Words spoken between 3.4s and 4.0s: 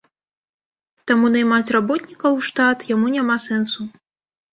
сэнсу.